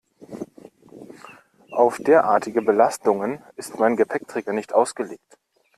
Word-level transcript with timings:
Auf 1.69 1.99
derartige 1.99 2.63
Belastungen 2.63 3.43
ist 3.55 3.77
mein 3.77 3.95
Gepäckträger 3.95 4.51
nicht 4.51 4.73
ausgelegt. 4.73 5.37